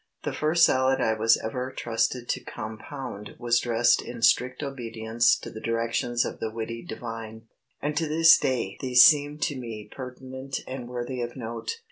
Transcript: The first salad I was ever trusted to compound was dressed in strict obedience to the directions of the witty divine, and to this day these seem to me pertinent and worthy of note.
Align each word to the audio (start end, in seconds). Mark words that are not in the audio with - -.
The 0.23 0.33
first 0.33 0.65
salad 0.65 0.99
I 0.99 1.13
was 1.13 1.37
ever 1.37 1.71
trusted 1.71 2.27
to 2.29 2.43
compound 2.43 3.35
was 3.37 3.59
dressed 3.59 4.01
in 4.01 4.23
strict 4.23 4.63
obedience 4.63 5.37
to 5.37 5.51
the 5.51 5.61
directions 5.61 6.25
of 6.25 6.39
the 6.39 6.49
witty 6.49 6.81
divine, 6.83 7.43
and 7.83 7.95
to 7.97 8.07
this 8.07 8.39
day 8.39 8.77
these 8.81 9.03
seem 9.03 9.37
to 9.41 9.55
me 9.55 9.87
pertinent 9.91 10.61
and 10.65 10.87
worthy 10.89 11.21
of 11.21 11.35
note. 11.35 11.73